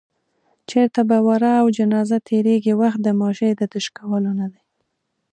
[0.69, 4.61] چېرته به ورا او جنازه تېرېږي، وخت د ماشې د تش کولو نه دی